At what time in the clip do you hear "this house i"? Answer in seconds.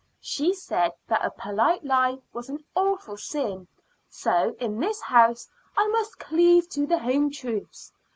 4.79-5.85